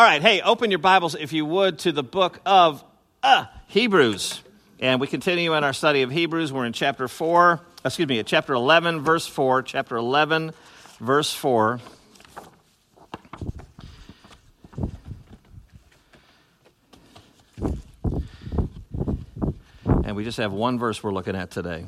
[0.00, 2.82] All right, hey, open your Bibles, if you would, to the book of
[3.22, 4.40] uh, Hebrews.
[4.78, 6.54] And we continue in our study of Hebrews.
[6.54, 9.62] We're in chapter 4, excuse me, chapter 11, verse 4.
[9.62, 10.52] Chapter 11,
[11.00, 11.80] verse 4.
[20.02, 21.84] And we just have one verse we're looking at today.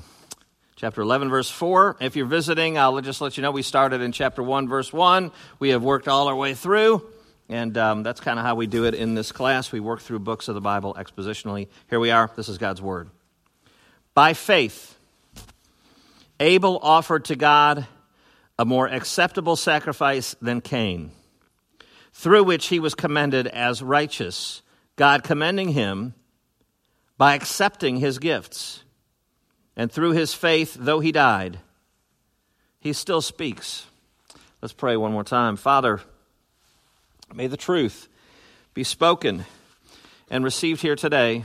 [0.76, 1.96] Chapter 11, verse 4.
[1.98, 5.32] If you're visiting, I'll just let you know we started in chapter 1, verse 1.
[5.58, 7.10] We have worked all our way through.
[7.52, 9.72] And um, that's kind of how we do it in this class.
[9.72, 11.68] We work through books of the Bible expositionally.
[11.90, 12.30] Here we are.
[12.34, 13.10] This is God's Word.
[14.14, 14.96] By faith,
[16.40, 17.86] Abel offered to God
[18.58, 21.10] a more acceptable sacrifice than Cain,
[22.14, 24.62] through which he was commended as righteous,
[24.96, 26.14] God commending him
[27.18, 28.82] by accepting his gifts.
[29.76, 31.58] And through his faith, though he died,
[32.80, 33.84] he still speaks.
[34.62, 35.56] Let's pray one more time.
[35.56, 36.00] Father,
[37.34, 38.08] May the truth
[38.74, 39.46] be spoken
[40.30, 41.44] and received here today.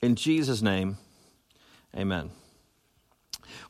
[0.00, 0.96] In Jesus' name,
[1.96, 2.30] amen.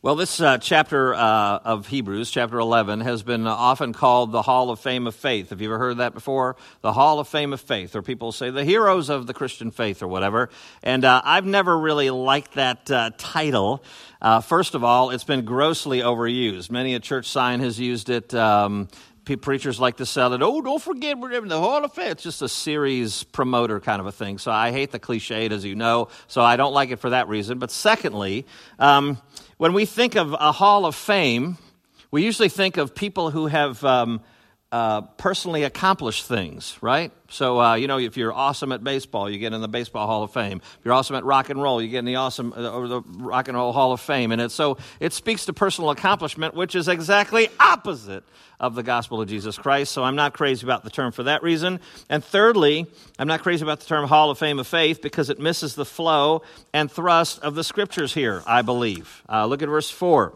[0.00, 4.70] Well, this uh, chapter uh, of Hebrews, chapter 11, has been often called the Hall
[4.70, 5.50] of Fame of Faith.
[5.50, 6.56] Have you ever heard that before?
[6.80, 10.02] The Hall of Fame of Faith, or people say the heroes of the Christian faith,
[10.02, 10.48] or whatever.
[10.82, 13.84] And uh, I've never really liked that uh, title.
[14.20, 16.70] Uh, first of all, it's been grossly overused.
[16.70, 18.34] Many a church sign has used it.
[18.34, 18.88] Um,
[19.24, 20.42] preachers like to sell it.
[20.42, 22.12] Oh, don't forget we're in the Hall of Fame.
[22.12, 24.38] It's just a series promoter kind of a thing.
[24.38, 26.08] So I hate the cliche, as you know.
[26.26, 27.58] So I don't like it for that reason.
[27.58, 28.46] But secondly,
[28.78, 29.18] um,
[29.58, 31.56] when we think of a Hall of Fame,
[32.10, 34.20] we usually think of people who have um,
[34.72, 37.12] uh, personally accomplish things, right?
[37.28, 40.22] So, uh, you know, if you're awesome at baseball, you get in the Baseball Hall
[40.22, 40.62] of Fame.
[40.62, 43.48] If you're awesome at rock and roll, you get in the awesome uh, the Rock
[43.48, 44.32] and Roll Hall of Fame.
[44.32, 48.24] And it, so it speaks to personal accomplishment, which is exactly opposite
[48.58, 49.92] of the gospel of Jesus Christ.
[49.92, 51.78] So I'm not crazy about the term for that reason.
[52.08, 52.86] And thirdly,
[53.18, 55.84] I'm not crazy about the term Hall of Fame of Faith because it misses the
[55.84, 56.40] flow
[56.72, 59.22] and thrust of the scriptures here, I believe.
[59.28, 60.32] Uh, look at verse 4.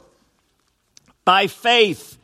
[1.24, 2.18] By faith,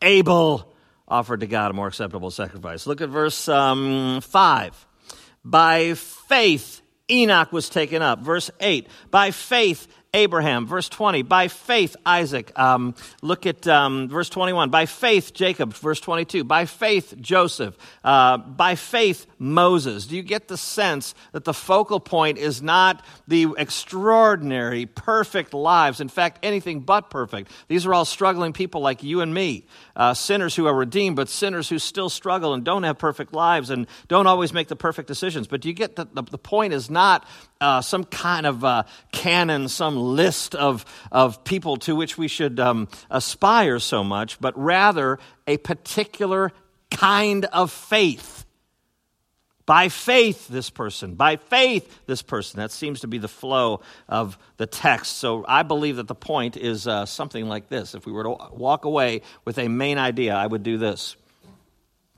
[0.00, 0.69] Abel
[1.10, 2.86] offered to God a more acceptable sacrifice.
[2.86, 4.86] Look at verse um, 5.
[5.44, 8.20] By faith, Enoch was taken up.
[8.20, 8.88] Verse 8.
[9.10, 10.66] By faith, Abraham.
[10.66, 12.56] Verse 20, by faith, Isaac.
[12.58, 14.70] Um, look at um, verse 21.
[14.70, 15.72] By faith, Jacob.
[15.74, 16.42] Verse 22.
[16.42, 17.76] By faith, Joseph.
[18.02, 20.06] Uh, by faith, Moses.
[20.06, 26.00] Do you get the sense that the focal point is not the extraordinary, perfect lives?
[26.00, 27.50] In fact, anything but perfect.
[27.68, 29.66] These are all struggling people like you and me.
[29.94, 33.70] Uh, sinners who are redeemed, but sinners who still struggle and don't have perfect lives
[33.70, 35.46] and don't always make the perfect decisions.
[35.46, 37.26] But do you get that the, the point is not
[37.60, 42.58] uh, some kind of uh, canon, some list of, of people to which we should
[42.58, 46.52] um, aspire so much, but rather a particular
[46.90, 48.44] kind of faith.
[49.66, 51.14] By faith, this person.
[51.14, 52.58] By faith, this person.
[52.58, 55.18] That seems to be the flow of the text.
[55.18, 57.94] So I believe that the point is uh, something like this.
[57.94, 61.14] If we were to walk away with a main idea, I would do this.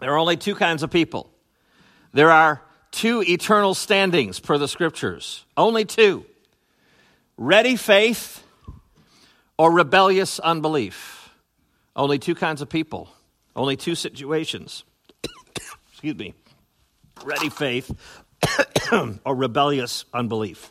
[0.01, 1.31] There are only two kinds of people.
[2.15, 5.45] There are two eternal standings per the scriptures.
[5.57, 6.25] Only two
[7.43, 8.45] ready faith
[9.59, 11.31] or rebellious unbelief.
[11.97, 13.09] Only two kinds of people,
[13.57, 14.85] only two situations.
[15.91, 16.35] Excuse me.
[17.25, 17.91] Ready faith
[19.25, 20.71] or rebellious unbelief.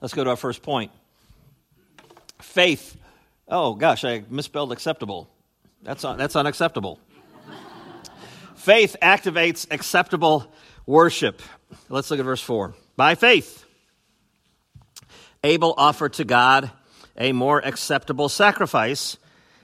[0.00, 0.92] Let's go to our first point.
[2.40, 2.96] Faith.
[3.48, 5.28] Oh gosh, I misspelled acceptable.
[5.82, 7.00] That's, that's unacceptable.
[8.54, 10.52] faith activates acceptable
[10.86, 11.40] worship.
[11.88, 12.74] Let's look at verse 4.
[12.96, 13.64] By faith,
[15.42, 16.70] Abel offered to God
[17.16, 19.16] a more acceptable sacrifice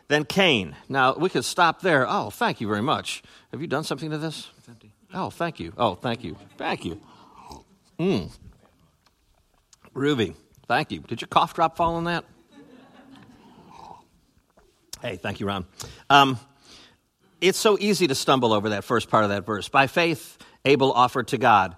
[0.09, 0.77] than Cain.
[0.89, 2.07] Now, we could stop there.
[2.09, 3.23] Oh, thank you very much.
[3.51, 4.49] Have you done something to this?
[5.15, 5.73] Oh, thank you.
[5.77, 6.37] Oh, thank you.
[6.59, 7.01] Thank you.
[7.99, 8.31] Mm.
[9.95, 10.35] Ruby,
[10.69, 11.01] thank you.
[11.01, 12.25] Did your cough drop fall on that?
[15.01, 15.67] Hey, thank you, Ron.
[16.11, 16.39] Um,
[17.41, 19.69] it's so easy to stumble over that first part of that verse.
[19.69, 21.77] By faith, Abel offered to God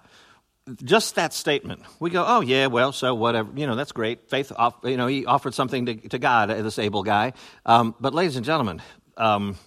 [0.83, 4.29] just that statement, we go, oh, yeah, well, so whatever, you know, that's great.
[4.29, 7.33] Faith, off, you know, he offered something to, to God, uh, this Abel guy.
[7.65, 8.81] Um, but, ladies and gentlemen,
[9.17, 9.57] um,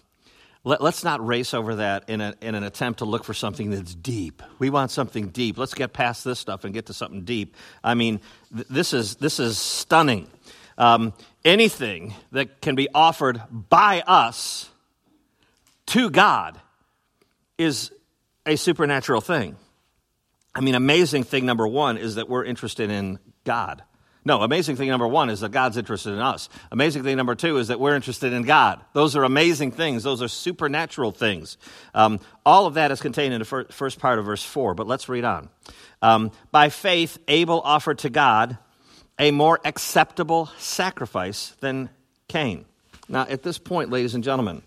[0.65, 3.71] let, us not race over that in, a, in an attempt to look for something
[3.71, 4.43] that's deep.
[4.59, 5.59] We want something deep.
[5.59, 7.57] Let's get past this stuff and get to something deep.
[7.83, 8.21] I mean,
[8.55, 10.29] th- this, is, this is stunning.
[10.79, 11.13] Um,
[11.45, 14.71] anything that can be offered by us
[15.87, 16.61] to God
[17.59, 17.91] is
[18.47, 19.57] a supernatural thing.
[20.55, 23.83] I mean, amazing thing number one is that we're interested in God.
[24.25, 26.49] No, amazing thing number one is that God's interested in us.
[26.71, 28.81] Amazing thing number two is that we're interested in God.
[28.93, 30.05] Those are amazing things.
[30.05, 31.59] Those are supernatural things.
[31.93, 34.87] Um, all of that is contained in the fir- first part of verse 4, but
[34.87, 35.49] let's read on.
[36.03, 38.59] Um, By faith, Abel offered to God
[39.19, 41.91] a more acceptable sacrifice than
[42.29, 42.65] Cain.
[43.09, 44.63] Now, at this point, ladies and gentlemen,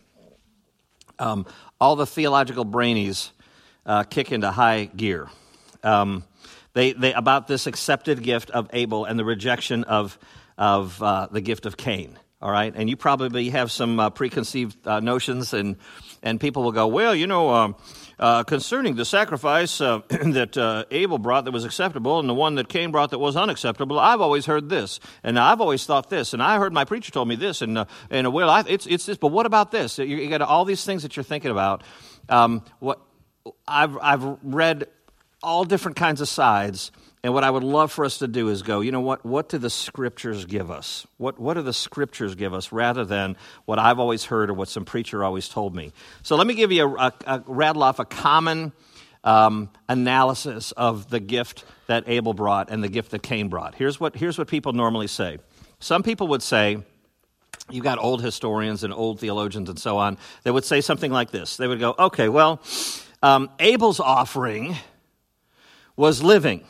[1.18, 1.46] um,
[1.80, 3.32] all the theological brainies
[3.86, 5.30] uh, kick into high gear.
[5.86, 6.24] Um,
[6.74, 10.20] they, they, about this accepted gift of Abel and the rejection of,
[10.58, 12.20] of uh, the gift of Cain.
[12.42, 15.78] All right, and you probably have some uh, preconceived uh, notions, and
[16.22, 17.76] and people will go, well, you know, um,
[18.20, 22.56] uh, concerning the sacrifice uh, that uh, Abel brought that was acceptable, and the one
[22.56, 23.98] that Cain brought that was unacceptable.
[23.98, 27.30] I've always heard this, and I've always thought this, and I heard my preacher told
[27.30, 29.98] me this, and and well, I, it's it's this, but what about this?
[29.98, 31.84] You, you got all these things that you're thinking about.
[32.28, 33.00] Um, what
[33.68, 34.88] I've I've read
[35.46, 36.92] all different kinds of sides.
[37.24, 39.26] And what I would love for us to do is go, you know what?
[39.26, 41.08] What do the scriptures give us?
[41.18, 44.70] What, what do the scriptures give us rather than what I've always heard or what
[44.70, 45.92] some preacher always told me?
[46.22, 48.74] So let me give you a, a, a rattle off a common
[49.24, 53.74] um, analysis of the gift that Abel brought and the gift that Cain brought.
[53.76, 55.40] Here's what, here's what people normally say.
[55.80, 56.78] Some people would say,
[57.72, 61.32] you've got old historians and old theologians and so on, they would say something like
[61.32, 61.58] this.
[61.58, 62.62] They would go, okay, well,
[63.24, 64.76] um, Abel's offering
[65.96, 66.64] was living,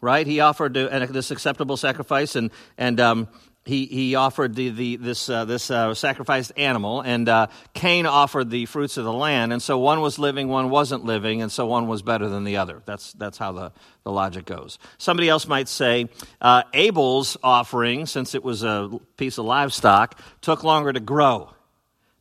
[0.00, 0.26] right?
[0.26, 3.28] He offered this acceptable sacrifice, and and um,
[3.64, 8.50] he he offered the, the this uh, this uh, sacrificed animal, and uh, Cain offered
[8.50, 11.66] the fruits of the land, and so one was living, one wasn't living, and so
[11.66, 12.82] one was better than the other.
[12.86, 13.72] That's that's how the
[14.02, 14.78] the logic goes.
[14.98, 16.08] Somebody else might say
[16.40, 21.50] uh, Abel's offering, since it was a piece of livestock, took longer to grow,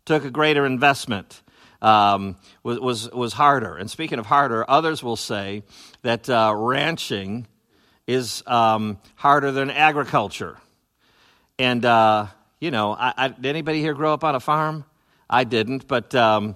[0.06, 1.42] took a greater investment
[1.82, 3.76] um, was, was, was harder.
[3.78, 5.64] And speaking of harder, others will say
[6.04, 7.48] that uh, ranching
[8.08, 10.58] is um, harder than agriculture.
[11.58, 12.28] And, uh,
[12.60, 14.86] you know, I, I, did anybody here grow up on a farm?
[15.30, 16.56] I didn't, but um,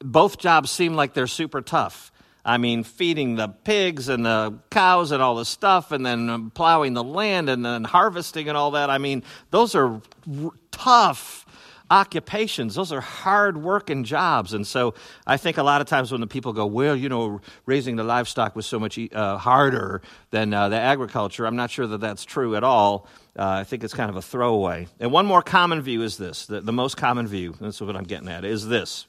[0.00, 2.12] both jobs seem like they're super tough.
[2.44, 6.94] I mean, feeding the pigs and the cows and all the stuff, and then plowing
[6.94, 8.88] the land and then harvesting and all that.
[8.88, 10.00] I mean, those are
[10.44, 11.45] r- tough
[11.90, 12.74] occupations.
[12.74, 14.52] Those are hard working jobs.
[14.52, 14.94] And so
[15.26, 18.04] I think a lot of times when the people go, well, you know, raising the
[18.04, 22.24] livestock was so much uh, harder than uh, the agriculture, I'm not sure that that's
[22.24, 23.06] true at all.
[23.38, 24.88] Uh, I think it's kind of a throwaway.
[24.98, 28.04] And one more common view is this the, the most common view, that's what I'm
[28.04, 29.06] getting at, is this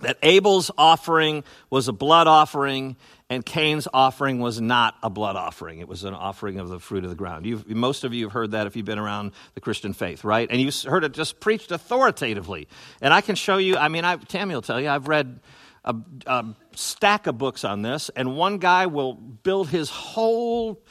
[0.00, 2.96] that Abel's offering was a blood offering
[3.30, 5.78] and Cain's offering was not a blood offering.
[5.78, 7.46] It was an offering of the fruit of the ground.
[7.46, 10.48] You've, most of you have heard that if you've been around the Christian faith, right?
[10.50, 12.68] And you've heard it just preached authoritatively.
[13.00, 15.40] And I can show you, I mean, I, Tammy will tell you, I've read
[15.84, 16.44] a, a
[16.74, 20.82] stack of books on this, and one guy will build his whole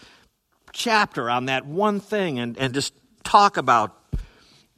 [0.71, 3.95] chapter on that one thing and, and just talk about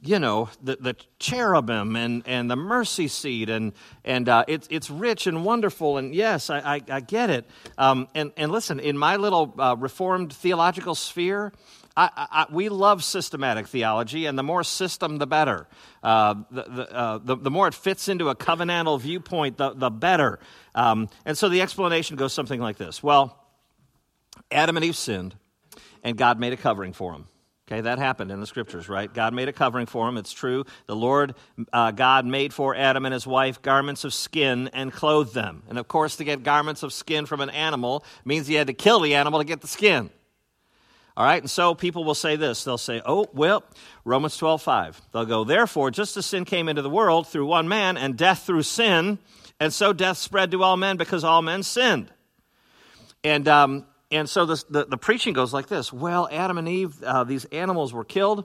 [0.00, 3.72] you know, the, the cherubim and, and the mercy seat, and,
[4.04, 5.96] and uh, it's, it's rich and wonderful.
[5.96, 7.46] And yes, I, I, I get it.
[7.78, 11.52] Um, and, and listen, in my little uh, Reformed theological sphere,
[11.96, 15.66] I, I, we love systematic theology, and the more system, the better.
[16.02, 19.88] Uh, the, the, uh, the, the, more it fits into a covenantal viewpoint, the, the
[19.88, 20.38] better.
[20.74, 23.42] Um, and so the explanation goes something like this Well,
[24.50, 25.34] Adam and Eve sinned,
[26.02, 27.28] and God made a covering for them.
[27.68, 29.12] Okay, that happened in the scriptures, right?
[29.12, 30.18] God made a covering for him.
[30.18, 30.64] It's true.
[30.86, 31.34] The Lord
[31.72, 35.64] uh, God made for Adam and his wife garments of skin and clothed them.
[35.68, 38.72] And of course, to get garments of skin from an animal means he had to
[38.72, 40.10] kill the animal to get the skin.
[41.16, 42.62] All right, and so people will say this.
[42.62, 43.64] They'll say, oh, well,
[44.04, 45.02] Romans 12, 5.
[45.12, 48.44] They'll go, therefore, just as sin came into the world through one man, and death
[48.44, 49.18] through sin,
[49.58, 52.12] and so death spread to all men because all men sinned.
[53.24, 57.02] And um, and so this, the, the preaching goes like this Well, Adam and Eve,
[57.02, 58.44] uh, these animals were killed,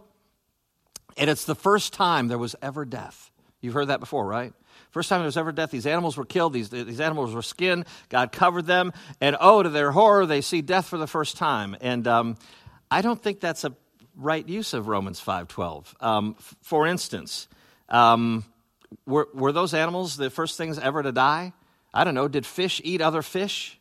[1.18, 3.32] and it's the first time there was ever death.
[3.62, 4.54] You've heard that before, right?
[4.90, 7.86] First time there was ever death, these animals were killed, these, these animals were skinned,
[8.10, 8.92] God covered them,
[9.22, 11.78] and oh, to their horror, they see death for the first time.
[11.80, 12.38] And um,
[12.90, 13.74] I don't think that's a
[14.16, 16.04] right use of Romans 5.12.
[16.04, 17.48] Um, f- for instance,
[17.88, 18.44] um,
[19.06, 21.54] were, were those animals the first things ever to die?
[21.94, 22.28] I don't know.
[22.28, 23.80] Did fish eat other fish?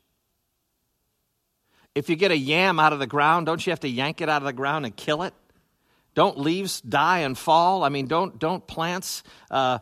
[1.95, 4.29] If you get a yam out of the ground, don't you have to yank it
[4.29, 5.35] out of the ground and kill it?
[6.15, 7.83] Don't leaves die and fall?
[7.83, 9.79] I mean, don't, don't plants uh,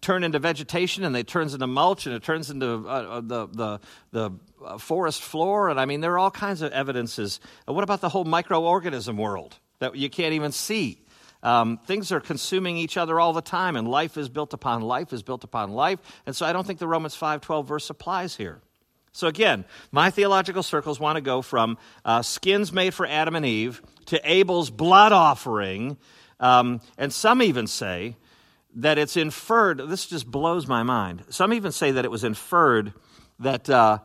[0.00, 3.46] turn into vegetation and it turns into mulch and it turns into uh, uh the,
[3.48, 4.30] the, the
[4.64, 5.68] uh, forest floor?
[5.68, 7.40] And I mean, there are all kinds of evidences.
[7.66, 11.00] what about the whole microorganism world that you can't even see?
[11.44, 15.12] Um, things are consuming each other all the time, and life is built upon life
[15.12, 15.98] is built upon life.
[16.24, 18.60] And so I don't think the Romans 5.12 verse applies here.
[19.12, 23.44] So, again, my theological circles want to go from uh, skins made for Adam and
[23.44, 25.98] Eve to Abel's blood offering.
[26.40, 28.16] Um, and some even say
[28.76, 31.24] that it's inferred, this just blows my mind.
[31.28, 32.94] Some even say that it was inferred
[33.38, 33.98] that uh,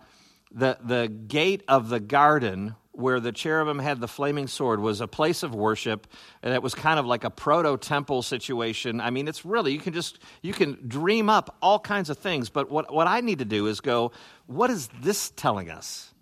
[0.51, 5.07] the, the gate of the garden where the cherubim had the flaming sword was a
[5.07, 6.07] place of worship
[6.41, 9.79] and it was kind of like a proto temple situation i mean it's really you
[9.79, 13.39] can just you can dream up all kinds of things but what, what i need
[13.39, 14.11] to do is go
[14.45, 16.13] what is this telling us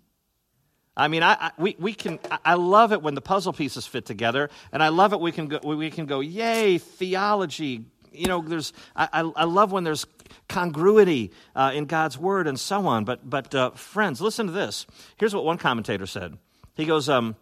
[0.96, 4.06] I mean, I, I, we, we can, I love it when the puzzle pieces fit
[4.06, 7.84] together, and I love it we can go, we can go, yay, theology.
[8.12, 10.06] You know, there's, I, I love when there's
[10.48, 13.04] congruity uh, in God's word and so on.
[13.04, 14.86] But, but uh, friends, listen to this.
[15.18, 16.38] Here's what one commentator said
[16.76, 17.36] he goes, um,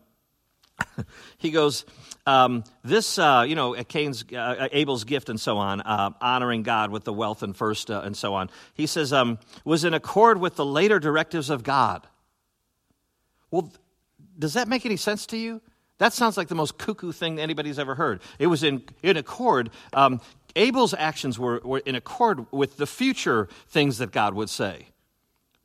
[1.38, 1.84] he goes,
[2.26, 6.90] um, this, uh, you know, Cain's, uh, Abel's gift and so on, uh, honoring God
[6.90, 8.48] with the wealth and first uh, and so on.
[8.72, 12.06] He says, um, was in accord with the later directives of God.
[13.50, 13.70] Well,
[14.38, 15.60] does that make any sense to you?
[15.98, 18.20] That sounds like the most cuckoo thing anybody's ever heard.
[18.38, 19.70] It was in, in accord.
[19.92, 20.20] Um,
[20.56, 24.88] Abel's actions were, were in accord with the future things that God would say.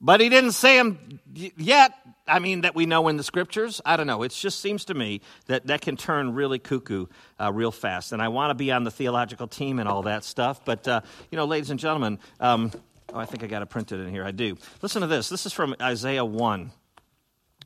[0.01, 1.93] But he didn't say them yet.
[2.29, 3.81] I mean, that we know in the scriptures.
[3.85, 4.23] I don't know.
[4.23, 7.07] It just seems to me that that can turn really cuckoo
[7.39, 8.11] uh, real fast.
[8.11, 10.63] And I want to be on the theological team and all that stuff.
[10.63, 12.71] But, uh, you know, ladies and gentlemen, um,
[13.13, 14.23] oh, I think I got it printed in here.
[14.23, 14.57] I do.
[14.81, 15.29] Listen to this.
[15.29, 16.71] This is from Isaiah 1,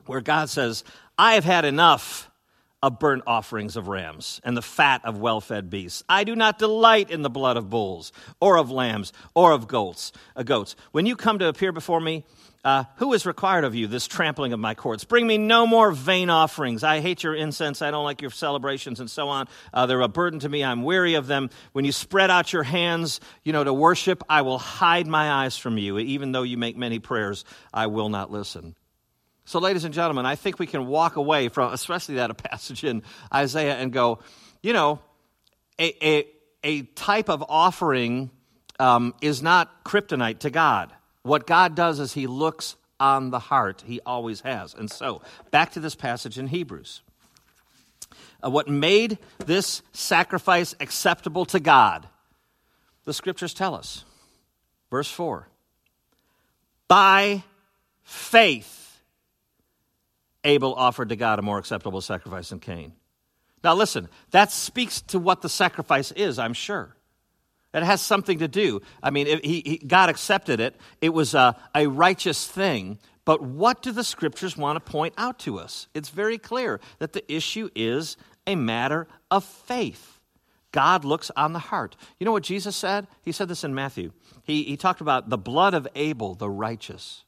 [0.06, 0.84] where God says,
[1.18, 2.30] I have had enough
[2.84, 6.04] of burnt offerings of rams and the fat of well fed beasts.
[6.10, 8.12] I do not delight in the blood of bulls
[8.42, 10.12] or of lambs or of goats.
[10.36, 10.76] Uh, goats.
[10.92, 12.26] When you come to appear before me,
[12.66, 15.06] uh, who is required of you this trampling of my courts?
[15.06, 16.84] Bring me no more vain offerings.
[16.84, 17.82] I hate your incense.
[17.82, 19.48] I don't like your celebrations and so on.
[19.74, 20.62] Uh, they're a burden to me.
[20.64, 21.50] I'm weary of them.
[21.72, 25.58] When you spread out your hands, you know, to worship, I will hide my eyes
[25.58, 26.00] from you.
[26.00, 28.76] Even though you make many prayers, I will not listen.
[29.46, 33.04] So, ladies and gentlemen, I think we can walk away from, especially that passage in
[33.34, 34.20] Isaiah, and go,
[34.62, 35.00] you know,
[35.80, 36.28] a, a,
[36.64, 38.32] a type of offering
[38.80, 40.94] um, is not kryptonite to God.
[41.24, 43.84] What God does is He looks on the heart.
[43.86, 44.74] He always has.
[44.74, 45.22] And so,
[45.52, 47.02] back to this passage in Hebrews.
[48.44, 52.08] Uh, what made this sacrifice acceptable to God?
[53.04, 54.06] The scriptures tell us.
[54.90, 55.48] Verse 4
[56.88, 57.44] By
[58.04, 58.83] faith
[60.44, 62.94] Abel offered to God a more acceptable sacrifice than Cain.
[63.64, 66.96] Now, listen, that speaks to what the sacrifice is, I'm sure.
[67.74, 68.82] It has something to do.
[69.02, 73.00] I mean, he, he, God accepted it, it was a, a righteous thing.
[73.26, 75.88] But what do the scriptures want to point out to us?
[75.94, 80.20] It's very clear that the issue is a matter of faith.
[80.74, 81.96] God looks on the heart.
[82.20, 83.08] You know what Jesus said?
[83.22, 84.12] He said this in Matthew.
[84.44, 87.24] He, he talked about the blood of Abel, the righteous.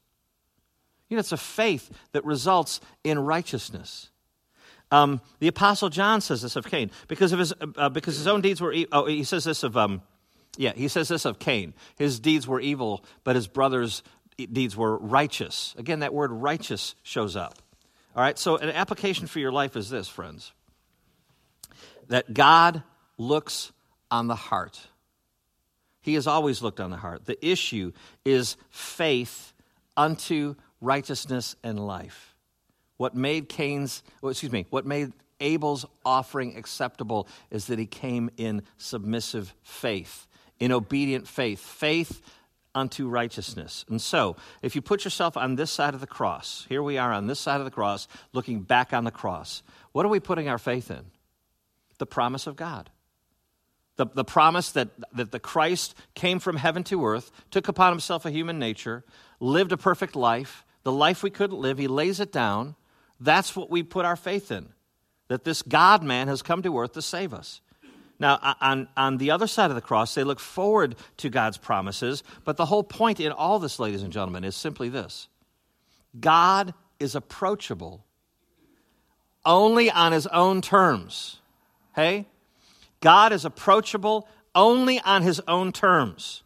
[1.09, 4.09] You know, it's a faith that results in righteousness.
[4.91, 8.41] Um, the Apostle John says this of Cain because of his uh, because his own
[8.41, 8.73] deeds were.
[8.73, 10.01] E- oh, he says this of um,
[10.57, 11.73] yeah, he says this of Cain.
[11.97, 14.03] His deeds were evil, but his brother's
[14.37, 15.75] deeds were righteous.
[15.77, 17.55] Again, that word righteous shows up.
[18.15, 18.37] All right.
[18.37, 20.53] So, an application for your life is this, friends:
[22.07, 22.83] that God
[23.17, 23.71] looks
[24.11, 24.79] on the heart.
[26.01, 27.25] He has always looked on the heart.
[27.25, 27.91] The issue
[28.23, 29.53] is faith
[29.97, 32.35] unto righteousness, and life.
[32.97, 38.29] What made Cain's, well, excuse me, what made Abel's offering acceptable is that he came
[38.37, 40.27] in submissive faith,
[40.59, 42.21] in obedient faith, faith
[42.73, 43.85] unto righteousness.
[43.89, 47.11] And so, if you put yourself on this side of the cross, here we are
[47.11, 50.49] on this side of the cross, looking back on the cross, what are we putting
[50.49, 51.05] our faith in?
[51.97, 52.89] The promise of God.
[53.97, 58.25] The, the promise that, that the Christ came from heaven to earth, took upon himself
[58.25, 59.03] a human nature,
[59.39, 62.75] lived a perfect life, the life we couldn't live, he lays it down.
[63.19, 64.67] That's what we put our faith in,
[65.29, 67.61] that this God man has come to earth to save us.
[68.19, 72.23] Now, on, on the other side of the cross, they look forward to God's promises,
[72.45, 75.27] but the whole point in all this, ladies and gentlemen, is simply this
[76.19, 78.05] God is approachable
[79.45, 81.39] only on his own terms.
[81.95, 82.27] Hey?
[83.05, 86.41] God is approachable only on his own terms.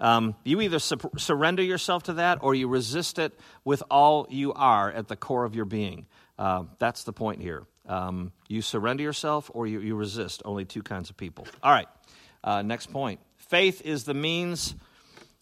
[0.00, 4.52] Um, you either su- surrender yourself to that or you resist it with all you
[4.54, 6.06] are at the core of your being.
[6.36, 7.64] Uh, that's the point here.
[7.86, 10.42] Um, you surrender yourself or you, you, resist.
[10.44, 11.46] Only two kinds of people.
[11.62, 11.86] All right,
[12.42, 13.20] uh, next point.
[13.36, 14.74] Faith is the means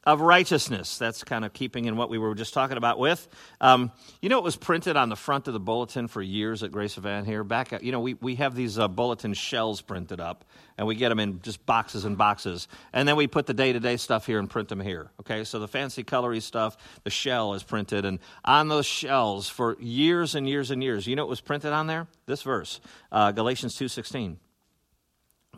[0.06, 0.98] of righteousness.
[0.98, 3.26] That's kind of keeping in what we were just talking about with.
[3.60, 3.90] Um,
[4.22, 6.94] you know, it was printed on the front of the bulletin for years at Grace
[6.94, 7.42] Van here.
[7.42, 10.44] Back, at, you know, we, we have these uh, bulletin shells printed up,
[10.78, 12.68] and we get them in just boxes and boxes.
[12.92, 15.10] And then we put the day to day stuff here and print them here.
[15.20, 18.04] Okay, so the fancy colory stuff, the shell is printed.
[18.04, 21.72] And on those shells for years and years and years, you know what was printed
[21.72, 22.06] on there?
[22.26, 24.36] This verse, uh, Galatians 2.16.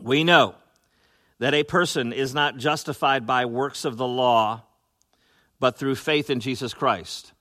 [0.01, 0.55] We know
[1.39, 4.63] that a person is not justified by works of the law,
[5.59, 7.33] but through faith in Jesus Christ.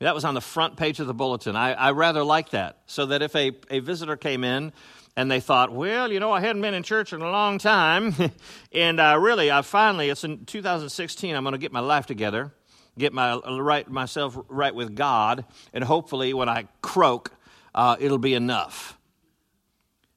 [0.00, 1.54] That was on the front page of the bulletin.
[1.54, 4.72] I, I rather like that, so that if a, a visitor came in
[5.14, 8.14] and they thought, well, you know, I hadn't been in church in a long time,
[8.72, 12.52] and uh, really, I finally, it's in 2016, I'm going to get my life together,
[12.98, 17.30] get my right myself right with God, and hopefully, when I croak,
[17.74, 18.98] uh, it'll be enough.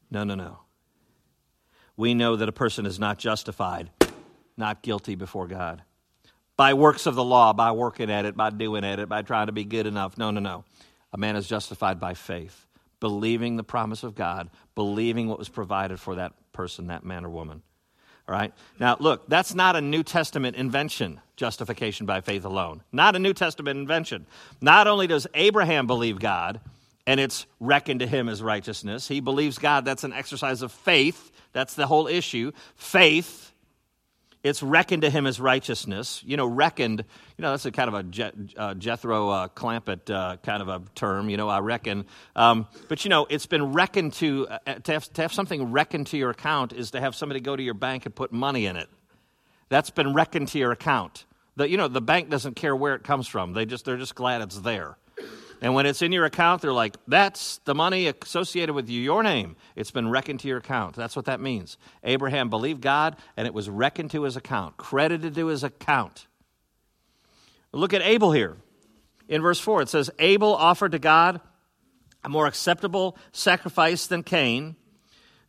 [0.10, 0.65] No, no, no
[1.98, 3.90] we know that a person is not justified,
[4.58, 5.84] not guilty before God.
[6.58, 9.48] By works of the law, by working at it, by doing at it, by trying
[9.48, 10.18] to be good enough.
[10.18, 10.64] No, no, no.
[11.12, 12.66] A man is justified by faith,
[13.00, 17.30] believing the promise of God, believing what was provided for that person, that man or
[17.30, 17.62] woman.
[18.28, 18.54] All right?
[18.80, 22.82] Now, look, that's not a New Testament invention, justification by faith alone.
[22.92, 24.26] Not a New Testament invention.
[24.62, 26.60] Not only does Abraham believe God,
[27.08, 31.32] and it's reckoned to him as righteousness, he believes God, that's an exercise of faith
[31.56, 32.52] that's the whole issue.
[32.76, 33.54] Faith,
[34.44, 36.22] it's reckoned to him as righteousness.
[36.26, 37.00] You know, reckoned,
[37.38, 40.68] you know, that's a kind of a Je- uh, Jethro uh, Clampett uh, kind of
[40.68, 42.08] a term, you know, I reckon.
[42.36, 46.08] Um, but, you know, it's been reckoned to, uh, to have, to have something reckoned
[46.08, 48.76] to your account is to have somebody go to your bank and put money in
[48.76, 48.90] it.
[49.70, 51.24] That's been reckoned to your account.
[51.56, 53.54] The, you know, the bank doesn't care where it comes from.
[53.54, 54.98] They just, they're just glad it's there.
[55.62, 59.24] And when it's in your account, they're like, that's the money associated with you, your
[59.24, 59.56] name.
[59.76, 60.96] It's been reckoned to your account.
[60.96, 61.78] That's what that means.
[62.04, 66.28] Abraham believed God, and it was reckoned to his account, credited to his account.
[67.72, 68.58] Look at Abel here.
[69.28, 71.42] In verse 4, it says, Abel offered to God
[72.24, 74.76] a more acceptable sacrifice than Cain,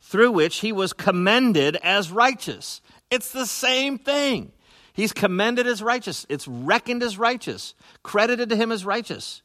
[0.01, 2.81] through which he was commended as righteous.
[3.09, 4.51] It's the same thing.
[4.93, 6.25] He's commended as righteous.
[6.29, 9.41] It's reckoned as righteous, credited to him as righteous.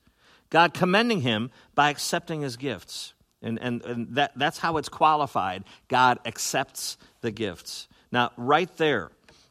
[0.53, 3.15] God commending him by accepting his gifts.
[3.41, 5.65] And, and, and that, that's how it's qualified.
[5.89, 7.89] God accepts the gifts.
[8.13, 9.11] Now, right there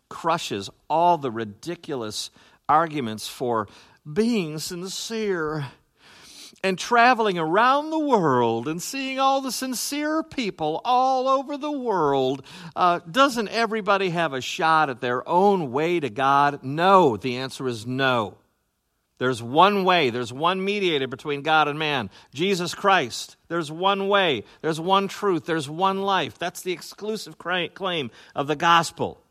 [0.09, 2.29] crushes all the ridiculous
[2.69, 3.67] arguments for
[4.11, 5.65] being sincere
[6.63, 12.45] and traveling around the world and seeing all the sincere people all over the world.
[12.75, 16.63] Uh, doesn't everybody have a shot at their own way to God?
[16.63, 17.17] No.
[17.17, 18.37] The answer is no.
[19.21, 23.35] There's one way, there's one mediator between God and man Jesus Christ.
[23.49, 26.39] There's one way, there's one truth, there's one life.
[26.39, 29.21] That's the exclusive claim of the gospel.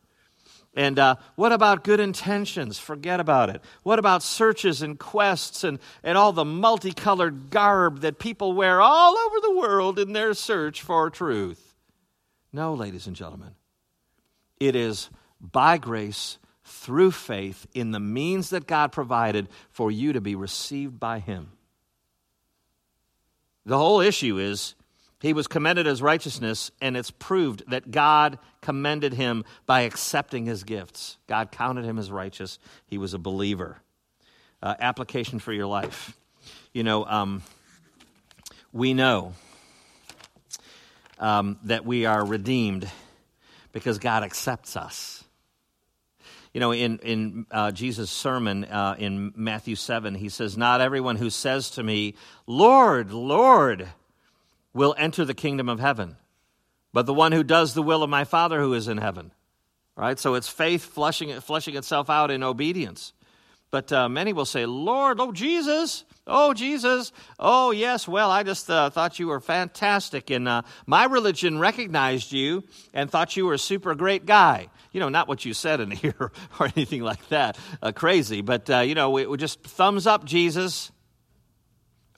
[0.77, 2.79] And uh, what about good intentions?
[2.79, 3.63] Forget about it.
[3.83, 9.19] What about searches and quests and, and all the multicolored garb that people wear all
[9.19, 11.75] over the world in their search for truth?
[12.53, 13.57] No, ladies and gentlemen.
[14.61, 16.39] It is by grace
[16.71, 21.53] through faith in the means that God provided for you to be received by Him.
[23.67, 24.75] The whole issue is
[25.21, 30.65] he was commended as righteousness, and it's proved that God commended him by accepting his
[30.65, 31.19] gifts.
[31.27, 32.59] God counted him as righteous.
[32.87, 33.77] He was a believer.
[34.63, 36.17] Uh, application for your life.
[36.73, 37.43] You know, um,
[38.73, 39.35] we know
[41.19, 42.91] um, that we are redeemed
[43.73, 45.20] because God accepts us.
[46.53, 51.17] You know, in, in uh, Jesus' sermon uh, in Matthew 7, he says, Not everyone
[51.17, 52.15] who says to me,
[52.47, 53.89] Lord, Lord,
[54.75, 56.17] will enter the kingdom of heaven,
[56.93, 59.31] but the one who does the will of my Father who is in heaven.
[59.97, 60.19] Right?
[60.19, 63.13] So it's faith flushing, flushing itself out in obedience.
[63.71, 68.69] But uh, many will say, Lord, oh, Jesus, oh, Jesus, oh, yes, well, I just
[68.69, 73.55] uh, thought you were fantastic, and uh, my religion recognized you and thought you were
[73.55, 77.27] a super great guy you know, not what you said in here or anything like
[77.29, 80.91] that, uh, crazy, but, uh, you know, we, we, just thumbs up, Jesus.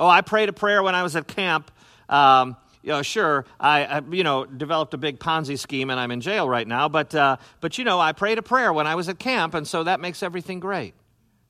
[0.01, 1.71] Oh, I prayed a prayer when I was at camp.
[2.09, 6.11] Um, you know, sure, I, I, you know, developed a big Ponzi scheme and I'm
[6.11, 8.97] in jail right now, but, uh, but, you know, I prayed a prayer when I
[8.97, 10.95] was at camp, and so that makes everything great.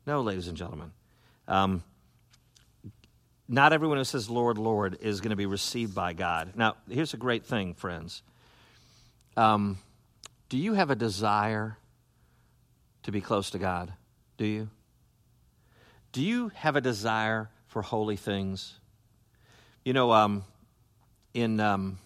[0.06, 0.92] No, ladies and gentlemen.
[1.48, 1.82] Um,
[3.48, 6.52] not everyone who says, Lord, Lord, is going to be received by God.
[6.56, 8.22] Now, here's a great thing, friends.
[9.36, 9.78] Um,
[10.52, 11.78] do you have a desire
[13.04, 13.90] to be close to God?
[14.36, 14.68] Do you?
[16.12, 18.78] Do you have a desire for holy things?
[19.82, 20.44] You know, um,
[21.32, 21.98] in um,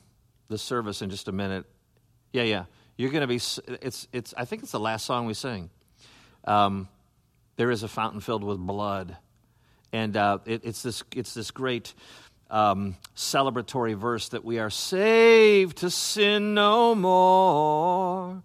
[0.46, 1.64] the service in just a minute,
[2.32, 2.64] yeah, yeah,
[2.96, 3.40] you're going to be.
[3.82, 4.32] It's, it's.
[4.36, 5.68] I think it's the last song we sing.
[6.44, 6.88] um,
[7.56, 9.16] there is a fountain filled with blood.
[9.92, 11.94] And uh, it, it's, this, it's this great
[12.50, 18.42] um, celebratory verse that we are saved to sin no more.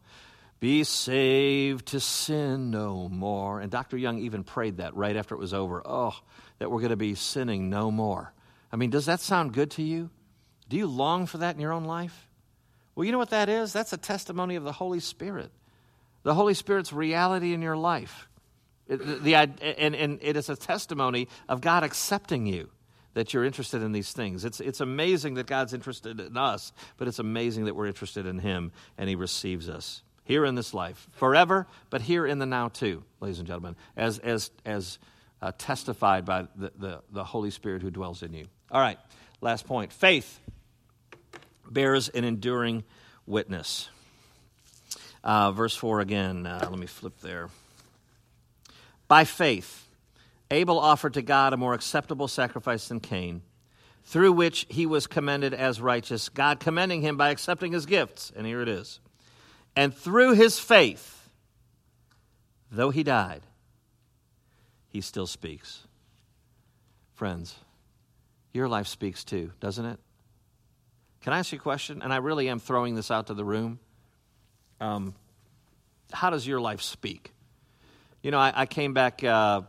[0.59, 3.59] Be saved to sin no more.
[3.59, 3.97] And Dr.
[3.97, 5.81] Young even prayed that right after it was over.
[5.85, 6.15] Oh,
[6.59, 8.31] that we're going to be sinning no more.
[8.71, 10.09] I mean, does that sound good to you?
[10.69, 12.27] Do you long for that in your own life?
[12.95, 13.73] Well, you know what that is?
[13.73, 15.51] That's a testimony of the Holy Spirit.
[16.23, 18.29] The Holy Spirit's reality in your life.
[18.87, 22.69] The, the, and, and it is a testimony of God accepting you
[23.13, 24.45] that you're interested in these things.
[24.45, 28.39] It's, it's amazing that God's interested in us, but it's amazing that we're interested in
[28.39, 32.69] Him and He receives us here in this life, forever, but here in the now
[32.69, 34.99] too, ladies and gentlemen, as, as, as
[35.41, 38.45] uh, testified by the, the, the Holy Spirit who dwells in you.
[38.71, 38.97] All right,
[39.41, 39.91] last point.
[39.91, 40.39] Faith
[41.69, 42.83] bears an enduring
[43.25, 43.89] witness.
[45.23, 46.45] Uh, verse 4 again.
[46.45, 47.49] Uh, let me flip there.
[49.07, 49.87] By faith,
[50.51, 53.41] Abel offered to God a more acceptable sacrifice than Cain,
[54.03, 58.31] through which he was commended as righteous, God commending him by accepting his gifts.
[58.35, 58.99] And here it is.
[59.75, 61.29] And through his faith,
[62.71, 63.41] though he died,
[64.89, 65.87] he still speaks.
[67.13, 67.55] Friends,
[68.53, 69.99] your life speaks too, doesn't it?
[71.21, 72.01] Can I ask you a question?
[72.01, 73.79] And I really am throwing this out to the room.
[74.81, 75.13] Um,
[76.11, 77.31] how does your life speak?
[78.23, 79.61] You know, I, I came back uh,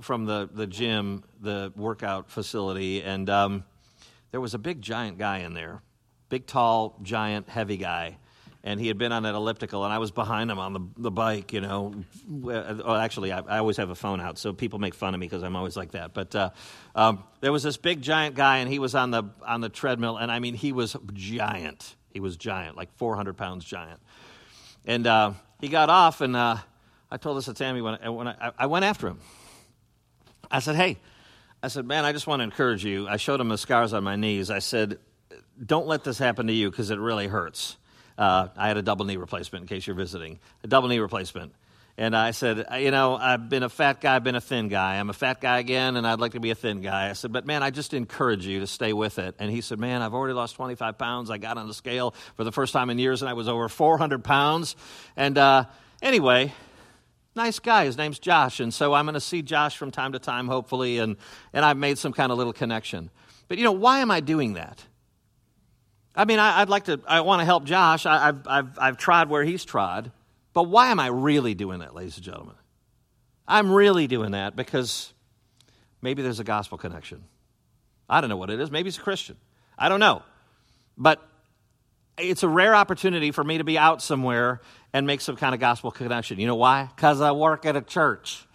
[0.00, 3.64] from the, the gym, the workout facility, and um,
[4.30, 5.82] there was a big giant guy in there.
[6.28, 8.18] Big, tall, giant, heavy guy
[8.66, 11.10] and he had been on an elliptical, and I was behind him on the, the
[11.10, 11.94] bike, you know.
[12.28, 15.26] Well, actually, I, I always have a phone out, so people make fun of me
[15.26, 16.12] because I'm always like that.
[16.12, 16.50] But uh,
[16.96, 20.16] um, there was this big giant guy, and he was on the on the treadmill,
[20.16, 21.94] and I mean, he was giant.
[22.10, 24.00] He was giant, like 400 pounds giant.
[24.84, 26.56] And uh, he got off, and uh,
[27.08, 29.20] I told this to Tammy when, when I, I went after him.
[30.50, 30.98] I said, "Hey,"
[31.62, 34.04] I said, "Man, I just want to encourage you." I showed him the scars on
[34.04, 34.50] my knees.
[34.50, 34.98] I said,
[35.64, 37.76] "Don't let this happen to you because it really hurts."
[38.18, 40.38] Uh, I had a double knee replacement, in case you're visiting.
[40.64, 41.52] A double knee replacement.
[41.98, 44.96] And I said, you know, I've been a fat guy, I've been a thin guy.
[44.96, 47.08] I'm a fat guy again, and I'd like to be a thin guy.
[47.08, 49.34] I said, but man, I just encourage you to stay with it.
[49.38, 51.30] And he said, man, I've already lost 25 pounds.
[51.30, 53.66] I got on the scale for the first time in years, and I was over
[53.70, 54.76] 400 pounds.
[55.16, 55.64] And uh,
[56.02, 56.52] anyway,
[57.36, 57.84] nice guy.
[57.84, 58.60] His name's Josh.
[58.60, 61.16] And so I'm going to see Josh from time to time, hopefully, and,
[61.52, 63.10] and I've made some kind of little connection.
[63.48, 64.84] But, you know, why am I doing that?
[66.14, 68.06] I mean, I, would like to, I want to help Josh.
[68.06, 70.10] I, have I've, I've tried where he's tried.
[70.54, 72.54] But why am I really doing that, ladies and gentlemen?
[73.46, 75.12] I'm really doing that because
[76.00, 77.22] maybe there's a gospel connection.
[78.08, 78.70] I don't know what it is.
[78.70, 79.36] Maybe he's a Christian.
[79.78, 80.22] I don't know.
[80.96, 81.22] But
[82.18, 85.60] it's a rare opportunity for me to be out somewhere and make some kind of
[85.60, 86.38] gospel connection.
[86.38, 86.88] You know why?
[86.94, 88.46] Because I work at a church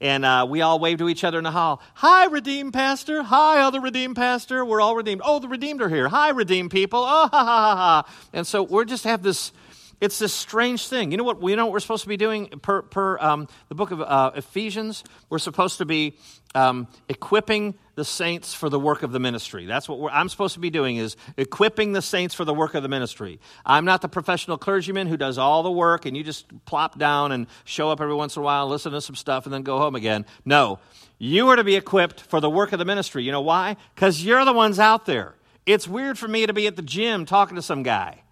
[0.00, 1.82] and uh, we all wave to each other in the hall.
[1.94, 3.22] Hi, redeemed pastor.
[3.22, 4.64] Hi, other redeemed pastor.
[4.64, 5.20] We're all redeemed.
[5.24, 6.08] Oh, the redeemed are here.
[6.08, 7.00] Hi, redeemed people.
[7.00, 8.12] Oh, ha, ha, ha, ha.
[8.32, 9.52] And so we just have this.
[10.00, 11.10] It's this strange thing.
[11.10, 11.42] You know what?
[11.42, 14.32] You know what we're supposed to be doing per, per um, the book of uh,
[14.34, 15.04] Ephesians.
[15.28, 16.16] We're supposed to be
[16.54, 19.66] um, equipping the saints for the work of the ministry.
[19.66, 22.82] That's what I'm supposed to be doing is equipping the saints for the work of
[22.82, 23.40] the ministry.
[23.64, 27.30] I'm not the professional clergyman who does all the work and you just plop down
[27.30, 29.78] and show up every once in a while, listen to some stuff, and then go
[29.78, 30.24] home again.
[30.44, 30.78] No,
[31.18, 33.22] you are to be equipped for the work of the ministry.
[33.22, 33.76] You know why?
[33.94, 35.34] Because you're the ones out there.
[35.66, 38.22] It's weird for me to be at the gym talking to some guy,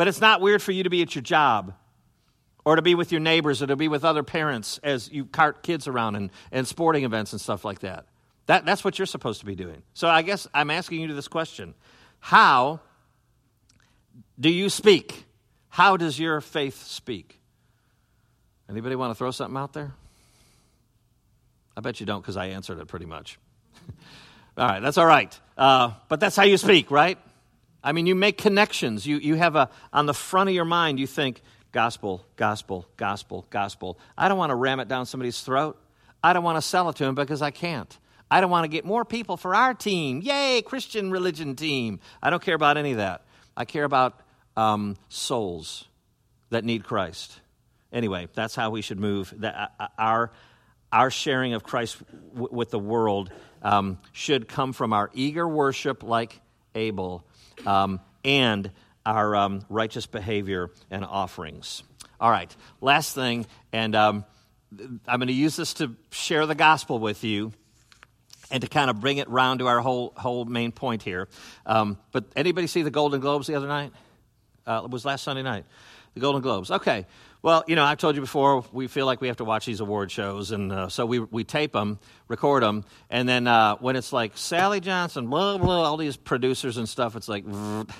[0.00, 1.74] but it's not weird for you to be at your job
[2.64, 5.62] or to be with your neighbors or to be with other parents as you cart
[5.62, 8.06] kids around and, and sporting events and stuff like that.
[8.46, 8.64] that.
[8.64, 9.82] That's what you're supposed to be doing.
[9.92, 11.74] So I guess I'm asking you this question
[12.18, 12.80] How
[14.40, 15.26] do you speak?
[15.68, 17.38] How does your faith speak?
[18.70, 19.92] Anybody want to throw something out there?
[21.76, 23.38] I bet you don't because I answered it pretty much.
[24.56, 25.38] all right, that's all right.
[25.58, 27.18] Uh, but that's how you speak, right?
[27.82, 29.06] I mean, you make connections.
[29.06, 33.46] You, you have a, on the front of your mind, you think, gospel, gospel, gospel,
[33.50, 33.98] gospel.
[34.16, 35.78] I don't want to ram it down somebody's throat.
[36.22, 37.96] I don't want to sell it to them because I can't.
[38.30, 40.20] I don't want to get more people for our team.
[40.22, 42.00] Yay, Christian religion team.
[42.22, 43.24] I don't care about any of that.
[43.56, 44.20] I care about
[44.56, 45.86] um, souls
[46.50, 47.40] that need Christ.
[47.92, 49.34] Anyway, that's how we should move.
[49.38, 50.32] That uh, uh, our
[50.92, 51.98] our sharing of Christ
[52.34, 56.40] w- with the world um, should come from our eager worship, like
[56.74, 57.24] Abel,
[57.66, 58.70] um, and
[59.04, 61.82] our um, righteous behavior and offerings.
[62.20, 64.24] All right, last thing, and um,
[65.06, 67.52] I'm going to use this to share the gospel with you
[68.50, 71.28] and to kind of bring it round to our whole, whole main point here.
[71.64, 73.92] Um, but anybody see the Golden Globes the other night?
[74.66, 75.64] Uh, it was last Sunday night.
[76.14, 76.70] The Golden Globes.
[76.70, 77.06] Okay.
[77.42, 79.80] Well, you know, I've told you before, we feel like we have to watch these
[79.80, 81.98] award shows, and uh, so we, we tape them,
[82.28, 86.76] record them, and then uh, when it's like Sally Johnson, blah, blah, all these producers
[86.76, 87.46] and stuff, it's like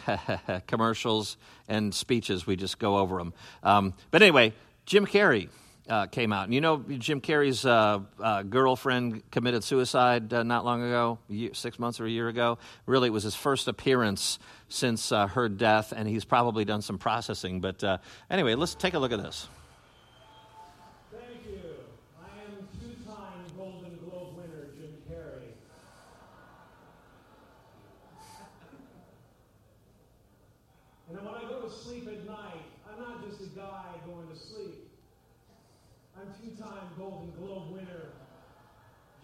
[0.66, 3.33] commercials and speeches, we just go over them.
[3.62, 4.53] Um, but anyway,
[4.85, 5.48] Jim Carrey
[5.90, 6.44] uh, came out.
[6.44, 11.18] And you know, Jim Carrey's uh, uh, girlfriend committed suicide uh, not long ago,
[11.53, 12.59] six months or a year ago.
[12.87, 16.96] Really, it was his first appearance since uh, her death, and he's probably done some
[16.96, 17.61] processing.
[17.61, 17.98] But uh,
[18.31, 19.48] anyway, let's take a look at this.
[21.11, 21.61] Thank you.
[22.22, 25.50] I am two-time Golden Globe winner Jim Carrey.
[31.09, 34.37] and when I go to sleep at night, I'm not just a guy going to
[34.38, 34.87] sleep.
[36.16, 38.12] I'm two-time Golden Globe winner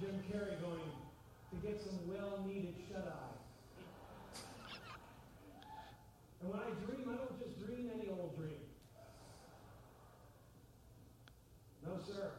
[0.00, 0.80] Jim Carrey going
[1.50, 3.36] to get some well-needed shut-eye.
[6.40, 8.64] And when I dream, I don't just dream any old dream.
[11.84, 12.30] No, sir.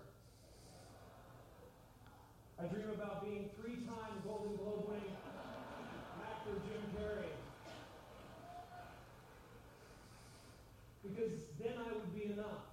[2.59, 5.17] I dream about being three-time Golden Globe winning
[6.23, 7.29] actor Jim Carrey.
[11.03, 12.65] Because then I would be enough.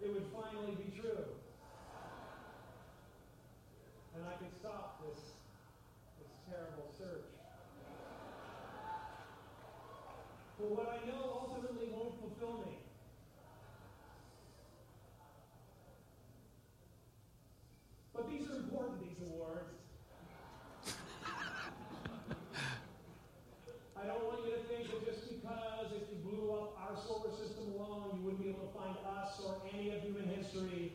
[0.00, 1.24] It would finally be true.
[4.14, 5.18] And I could stop this,
[6.18, 7.26] this terrible search.
[10.68, 12.76] What I know ultimately won't fulfill me.
[18.14, 19.72] But these are important, these awards.
[23.96, 27.30] I don't want you to think that just because if you blew up our solar
[27.30, 30.92] system alone, you wouldn't be able to find us or any of human history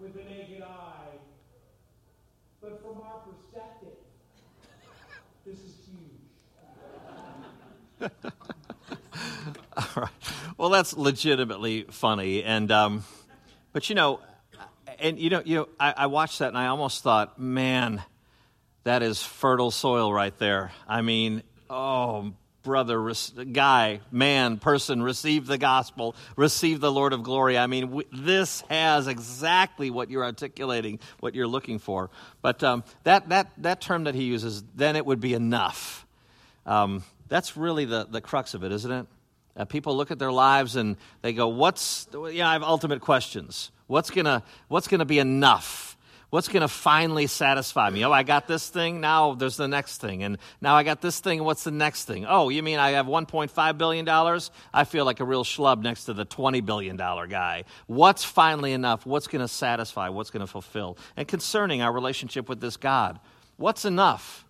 [0.00, 1.18] with the naked eye.
[2.60, 3.98] But from our perspective,
[5.44, 6.32] this is huge.
[9.76, 10.10] All right.
[10.58, 13.04] Well, that's legitimately funny, and um,
[13.72, 14.20] but you know,
[14.98, 18.02] and you know, you know, I, I watched that and I almost thought, man,
[18.84, 20.72] that is fertile soil right there.
[20.88, 22.32] I mean, oh,
[22.62, 23.12] brother,
[23.52, 27.58] guy, man, person, receive the gospel, receive the Lord of glory.
[27.58, 32.10] I mean, we, this has exactly what you're articulating, what you're looking for.
[32.40, 36.06] But um, that, that, that term that he uses, then it would be enough.
[36.66, 39.06] Um, that's really the, the crux of it, isn't it?
[39.56, 43.70] Uh, people look at their lives and they go, What's, yeah, I have ultimate questions.
[43.86, 45.92] What's going what's gonna be enough?
[46.32, 48.06] What's going to finally satisfy me?
[48.06, 49.02] Oh, I got this thing.
[49.02, 50.22] Now there's the next thing.
[50.22, 51.44] And now I got this thing.
[51.44, 52.24] What's the next thing?
[52.26, 54.08] Oh, you mean I have $1.5 billion?
[54.72, 57.64] I feel like a real schlub next to the $20 billion guy.
[57.86, 59.04] What's finally enough?
[59.04, 60.08] What's going to satisfy?
[60.08, 60.96] What's going to fulfill?
[61.18, 63.20] And concerning our relationship with this God,
[63.58, 64.46] what's enough?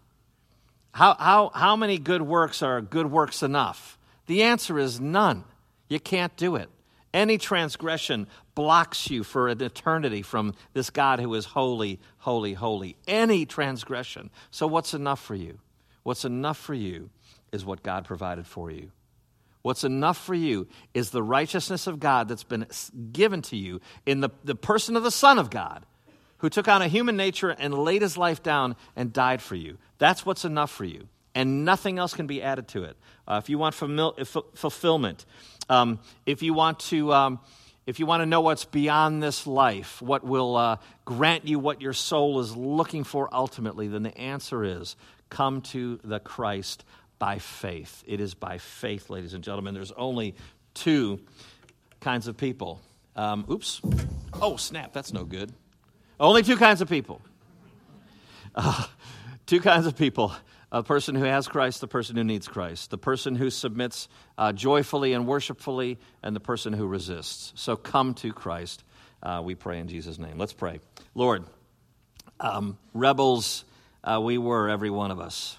[0.92, 3.98] How, how, how many good works are good works enough?
[4.26, 5.44] The answer is none.
[5.88, 6.68] You can't do it.
[7.12, 12.96] Any transgression blocks you for an eternity from this God who is holy, holy, holy.
[13.06, 14.30] Any transgression.
[14.50, 15.58] So, what's enough for you?
[16.02, 17.10] What's enough for you
[17.52, 18.90] is what God provided for you.
[19.60, 22.66] What's enough for you is the righteousness of God that's been
[23.12, 25.86] given to you in the, the person of the Son of God,
[26.38, 29.78] who took on a human nature and laid his life down and died for you.
[29.98, 31.06] That's what's enough for you.
[31.34, 32.96] And nothing else can be added to it.
[33.26, 35.24] Uh, if you want famil- f- fulfillment,
[35.68, 37.12] um, if you want to.
[37.12, 37.40] Um,
[37.84, 41.82] if you want to know what's beyond this life, what will uh, grant you what
[41.82, 44.94] your soul is looking for ultimately, then the answer is
[45.30, 46.84] come to the Christ
[47.18, 48.04] by faith.
[48.06, 49.74] It is by faith, ladies and gentlemen.
[49.74, 50.36] There's only
[50.74, 51.20] two
[52.00, 52.80] kinds of people.
[53.16, 53.80] Um, oops.
[54.34, 55.52] Oh, snap, that's no good.
[56.20, 57.20] Only two kinds of people.
[58.54, 58.84] Uh,
[59.46, 60.32] two kinds of people
[60.72, 64.08] a person who has Christ, the person who needs Christ, the person who submits
[64.38, 67.52] uh, joyfully and worshipfully, and the person who resists.
[67.54, 68.82] So come to Christ,
[69.22, 70.38] uh, we pray in Jesus' name.
[70.38, 70.80] Let's pray.
[71.14, 71.44] Lord,
[72.40, 73.66] um, rebels
[74.02, 75.58] uh, we were, every one of us,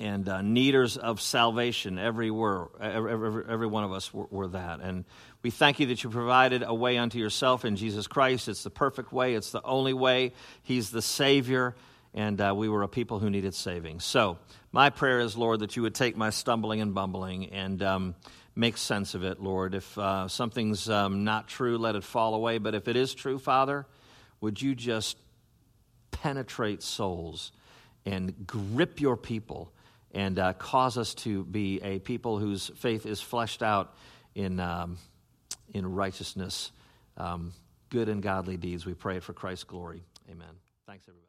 [0.00, 4.48] and uh, needers of salvation, every, were, every, every, every one of us were, were
[4.48, 4.80] that.
[4.80, 5.04] And
[5.42, 8.48] we thank you that you provided a way unto yourself in Jesus Christ.
[8.48, 10.32] It's the perfect way, it's the only way.
[10.64, 11.76] He's the Savior
[12.14, 14.00] and uh, we were a people who needed saving.
[14.00, 14.38] So,
[14.72, 18.14] my prayer is, Lord, that you would take my stumbling and bumbling and um,
[18.56, 19.74] make sense of it, Lord.
[19.74, 22.58] If uh, something's um, not true, let it fall away.
[22.58, 23.86] But if it is true, Father,
[24.40, 25.16] would you just
[26.10, 27.52] penetrate souls
[28.06, 29.72] and grip your people
[30.12, 33.94] and uh, cause us to be a people whose faith is fleshed out
[34.34, 34.98] in, um,
[35.72, 36.70] in righteousness,
[37.16, 37.52] um,
[37.90, 38.86] good and godly deeds?
[38.86, 40.02] We pray it for Christ's glory.
[40.30, 40.48] Amen.
[40.86, 41.24] Thanks, everybody.